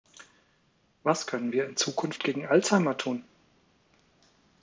Was 1.03 1.27
können 1.27 1.51
wir 1.51 1.67
in 1.69 1.77
Zukunft 1.77 2.23
gegen 2.23 2.47
Alzheimer 2.47 2.97
tun? 2.97 3.23